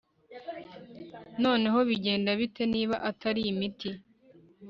[1.43, 3.89] noneho bigenda bite niba atari imiti